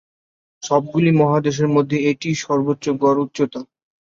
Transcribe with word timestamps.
সবগুলি 0.63 1.11
মহাদেশের 1.13 1.69
মধ্যে 1.75 1.97
এটিই 2.09 2.35
সর্বোচ্চ 2.43 2.85
গড় 3.01 3.19
উচ্চতা। 3.25 3.59